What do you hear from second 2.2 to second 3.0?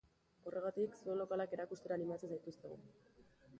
zaituztegu.